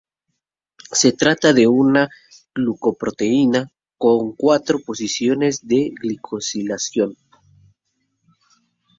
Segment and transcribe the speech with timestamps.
[0.99, 2.09] Se trata de una
[2.55, 7.15] glucoproteína con cuatro posiciones de glicosilación.